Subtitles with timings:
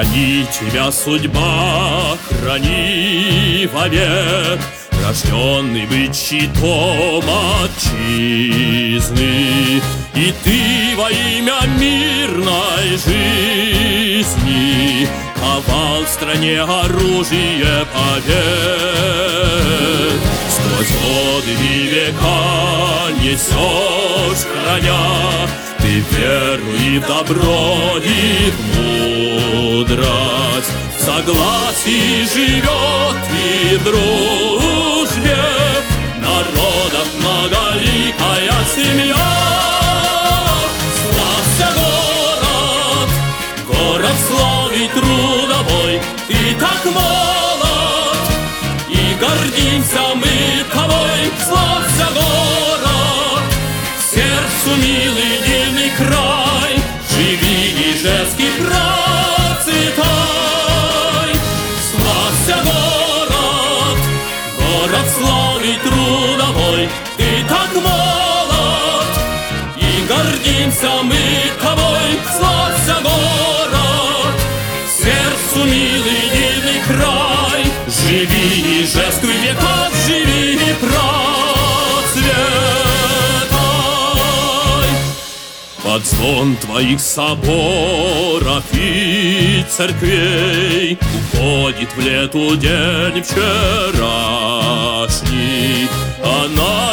[0.00, 4.58] Храни тебя судьба, храни вовек,
[5.04, 7.22] Рожденный быть щитом
[7.62, 9.02] отчизны.
[10.14, 18.32] И ты во имя мирной жизни Ковал в стране оружие побед.
[20.48, 25.46] Сквозь годы и века несешь, храня
[25.90, 30.70] Ты веру и добро, и мудрость.
[30.96, 35.36] В согласии живет и дружбе
[36.22, 39.16] Народов многоликая семья.
[41.02, 43.10] Славься город,
[43.66, 48.16] город славы трудовой Ты так молод,
[48.88, 51.20] и гордимся мы тобой.
[51.44, 53.42] Славься город,
[53.98, 55.19] сердцу милый
[66.70, 69.06] трудовой Ты так молод,
[69.76, 71.16] и гордимся мы
[71.60, 72.20] тобой.
[72.36, 74.34] Славься город,
[74.88, 77.62] сердцу милый дивный край.
[77.86, 81.00] Живи и жест века, живи и процветай
[85.82, 90.98] Под звон твоих соборов и церквей
[91.34, 94.00] Уходит в лету день вчерашний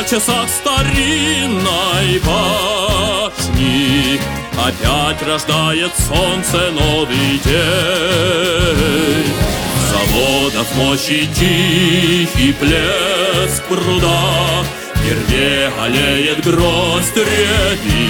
[0.09, 4.19] часах старинной башни
[4.57, 9.31] Опять рождает солнце новый день.
[9.89, 14.65] Заводов мощи тихий плеск пруда.
[14.95, 18.09] Вперве олеет гроздь рябины.